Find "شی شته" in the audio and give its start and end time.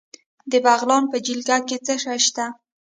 2.03-2.45